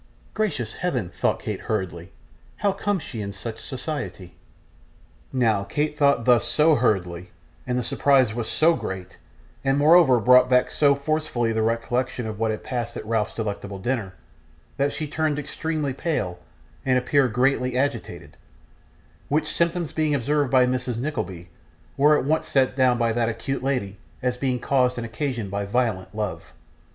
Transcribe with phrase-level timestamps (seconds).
[0.33, 2.11] 'Gracious Heaven!' thought Kate hurriedly.
[2.57, 4.33] 'How comes she in such society?'
[5.31, 7.29] Now, Kate thought thus SO hurriedly,
[7.67, 9.19] and the surprise was so great,
[9.63, 13.77] and moreover brought back so forcibly the recollection of what had passed at Ralph's delectable
[13.77, 14.15] dinner,
[14.77, 16.39] that she turned extremely pale
[16.83, 18.37] and appeared greatly agitated,
[19.29, 20.97] which symptoms being observed by Mrs.
[20.97, 21.49] Nickleby,
[21.95, 25.63] were at once set down by that acute lady as being caused and occasioned by
[25.63, 26.53] violent love.